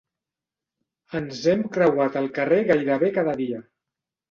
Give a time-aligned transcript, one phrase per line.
[1.19, 3.65] Ens hem creuat al carrer gairebé cada dia.